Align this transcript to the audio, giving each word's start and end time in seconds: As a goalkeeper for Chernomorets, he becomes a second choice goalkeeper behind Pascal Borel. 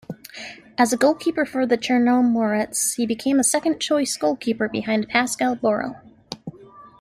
As 0.79 0.91
a 0.91 0.97
goalkeeper 0.97 1.45
for 1.45 1.67
Chernomorets, 1.67 2.95
he 2.95 3.05
becomes 3.05 3.37
a 3.39 3.43
second 3.43 3.79
choice 3.79 4.17
goalkeeper 4.17 4.67
behind 4.67 5.07
Pascal 5.07 5.53
Borel. 5.55 5.97